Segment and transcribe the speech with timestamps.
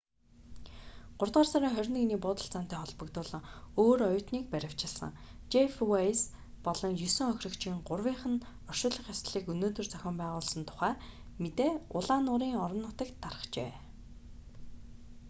[1.19, 3.43] гуравдугаар сарын 21-ний буудалцаантай холбогдуулан
[3.83, 5.11] өөр оюутныг баривчилсан
[5.53, 6.21] жефф вэйс
[6.65, 10.93] болон есөн хохирогчийн гурвынх нь оршуулах ёслолыг өнөөдөр зохион байгуулсан тухай
[11.43, 13.71] мэдээ улаан нуурын орон нутагт тархжээ